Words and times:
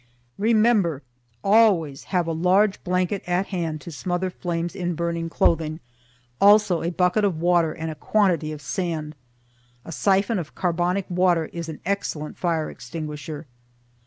REMEMBER! 0.39 1.03
Always 1.43 2.05
have 2.05 2.25
a 2.25 2.31
large 2.31 2.83
blanket 2.83 3.21
at 3.27 3.49
hand 3.49 3.81
to 3.81 3.91
smother 3.91 4.31
flames 4.31 4.75
in 4.75 4.95
burning 4.95 5.29
clothing 5.29 5.79
also 6.41 6.81
a 6.81 6.89
bucket 6.89 7.23
of 7.23 7.39
water 7.39 7.71
and 7.71 7.91
a 7.91 8.01
quantity 8.01 8.51
of 8.51 8.63
sand. 8.63 9.13
A 9.85 9.91
siphon 9.91 10.39
of 10.39 10.55
carbonic 10.55 11.05
water 11.07 11.51
is 11.53 11.69
an 11.69 11.81
excellent 11.85 12.35
fire 12.39 12.67
extinguisher. 12.71 13.45